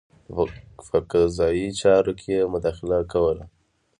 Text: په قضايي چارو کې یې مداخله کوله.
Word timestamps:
په 0.87 0.97
قضايي 1.11 1.67
چارو 1.81 2.11
کې 2.21 2.29
یې 2.39 2.43
مداخله 2.53 2.97
کوله. 3.11 3.45